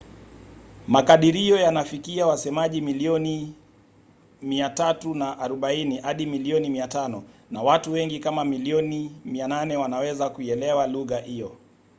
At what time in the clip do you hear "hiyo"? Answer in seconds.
11.19-11.55